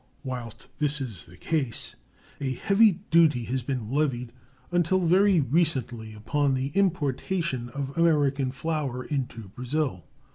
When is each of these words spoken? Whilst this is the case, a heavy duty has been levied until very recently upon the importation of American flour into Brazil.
Whilst 0.23 0.67
this 0.79 0.99
is 0.99 1.25
the 1.25 1.37
case, 1.37 1.95
a 2.39 2.53
heavy 2.55 3.01
duty 3.11 3.43
has 3.43 3.61
been 3.61 3.91
levied 3.91 4.31
until 4.71 4.99
very 5.01 5.39
recently 5.41 6.15
upon 6.15 6.55
the 6.55 6.69
importation 6.69 7.69
of 7.69 7.95
American 7.95 8.49
flour 8.49 9.03
into 9.05 9.49
Brazil. 9.49 10.05